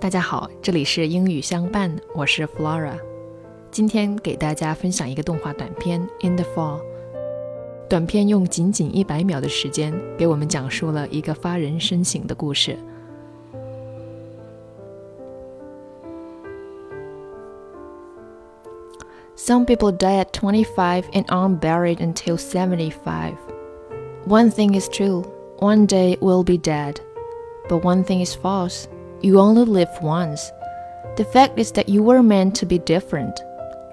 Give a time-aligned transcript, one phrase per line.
[0.00, 2.98] 大家好，这里是英语相伴，我是 Flora。
[3.70, 6.80] 今天给大家分享一个动画短片《In the Fall》。
[7.88, 12.76] 短片用仅仅一百秒的时间，给我们讲述了一个发人深省的故事。
[19.36, 23.34] Some people die at 25 and aren't buried until 75.
[24.26, 25.24] One thing is true
[25.58, 26.96] one day we'll be dead.
[27.68, 28.86] But one thing is false
[29.23, 30.51] you only live once.
[31.17, 33.39] The fact is that you were meant to be different.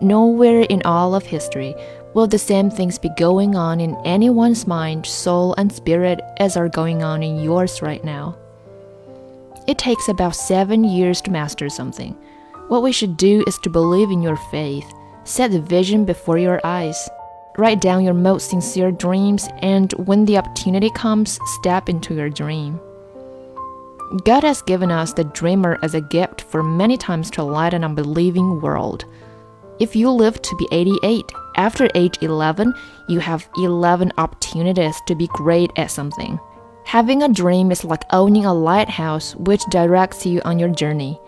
[0.00, 1.74] Nowhere in all of history
[2.14, 6.68] will the same things be going on in anyone's mind, soul, and spirit as are
[6.68, 8.36] going on in yours right now.
[9.66, 12.16] It takes about seven years to master something.
[12.68, 14.90] What we should do is to believe in your faith,
[15.24, 17.08] set the vision before your eyes,
[17.58, 22.80] write down your most sincere dreams, and when the opportunity comes, step into your dream.
[24.24, 27.84] God has given us the dreamer as a gift for many times to light an
[27.84, 29.04] unbelieving world.
[29.80, 32.72] If you live to be 88, after age 11,
[33.08, 36.40] you have 11 opportunities to be great at something.
[36.84, 41.20] Having a dream is like owning a lighthouse which directs you on your journey.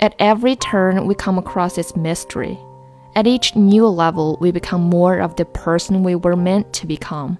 [0.00, 2.58] At every turn, we come across its mystery.
[3.14, 7.38] At each new level, we become more of the person we were meant to become.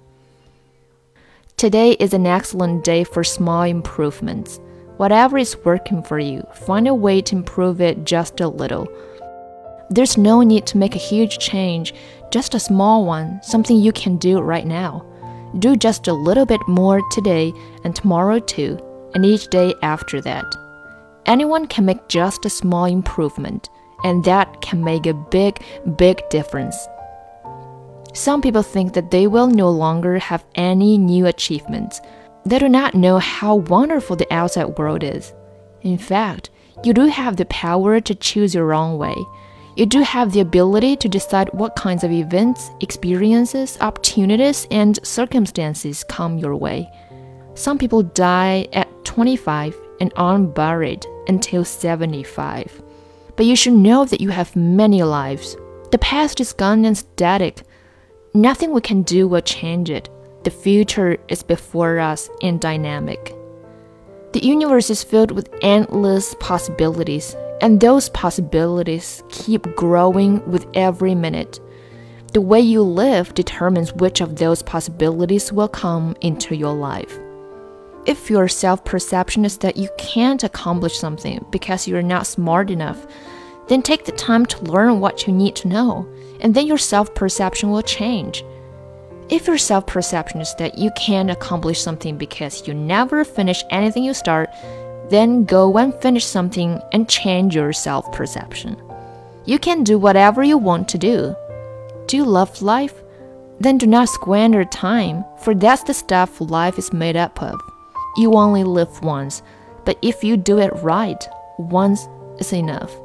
[1.55, 4.59] Today is an excellent day for small improvements.
[4.97, 8.87] Whatever is working for you, find a way to improve it just a little.
[9.91, 11.93] There's no need to make a huge change,
[12.31, 15.05] just a small one, something you can do right now.
[15.59, 17.53] Do just a little bit more today
[17.83, 18.79] and tomorrow too,
[19.13, 20.45] and each day after that.
[21.27, 23.69] Anyone can make just a small improvement,
[24.03, 25.61] and that can make a big,
[25.95, 26.87] big difference.
[28.13, 32.01] Some people think that they will no longer have any new achievements
[32.45, 35.33] they do not know how wonderful the outside world is.
[35.81, 36.49] In fact,
[36.83, 39.15] you do have the power to choose your own way.
[39.75, 46.03] You do have the ability to decide what kinds of events, experiences, opportunities, and circumstances
[46.03, 46.89] come your way.
[47.53, 52.81] Some people die at 25 and aren't buried until 75.
[53.35, 55.55] But you should know that you have many lives.
[55.91, 57.61] The past is gone and static.
[58.33, 60.09] Nothing we can do will change it.
[60.47, 63.35] The future is before us and dynamic.
[64.31, 71.59] The universe is filled with endless possibilities, and those possibilities keep growing with every minute.
[72.31, 77.19] The way you live determines which of those possibilities will come into your life.
[78.05, 83.05] If your self perception is that you can't accomplish something because you're not smart enough,
[83.67, 86.07] then take the time to learn what you need to know,
[86.39, 88.45] and then your self perception will change.
[89.29, 94.03] If your self perception is that you can't accomplish something because you never finish anything
[94.03, 94.49] you start,
[95.09, 98.81] then go and finish something and change your self perception.
[99.45, 101.35] You can do whatever you want to do.
[102.07, 102.93] Do you love life?
[103.59, 107.59] Then do not squander time, for that's the stuff life is made up of.
[108.15, 109.41] You only live once,
[109.83, 111.27] but if you do it right,
[111.57, 112.07] once
[112.39, 112.95] is enough.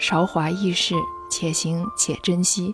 [0.00, 0.94] 韶华易逝，
[1.28, 2.72] 且行且珍惜。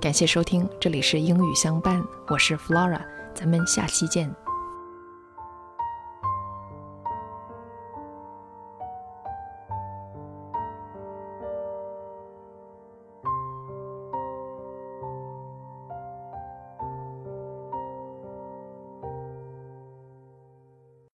[0.00, 3.00] 感谢收听，这里是英语相伴，我是 Flora，
[3.32, 4.34] 咱们下期见。